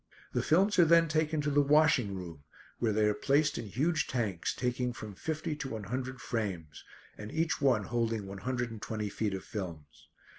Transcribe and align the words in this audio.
The 0.33 0.41
films 0.41 0.79
are 0.79 0.85
then 0.85 1.07
taken 1.07 1.41
to 1.41 1.51
the 1.51 1.61
washing 1.61 2.15
room, 2.15 2.43
where 2.79 2.91
they 2.91 3.05
are 3.05 3.13
placed 3.13 3.59
in 3.59 3.67
huge 3.67 4.07
tanks, 4.07 4.51
taking 4.55 4.93
from 4.93 5.13
fifty 5.13 5.55
to 5.57 5.69
one 5.69 5.83
hundred 5.83 6.19
frames, 6.19 6.83
and 7.19 7.31
each 7.31 7.61
one 7.61 7.83
holding 7.83 8.25
one 8.25 8.39
hundred 8.39 8.71
and 8.71 8.81
twenty 8.81 9.09
feet 9.09 9.35
of 9.35 9.43
films. 9.43 10.07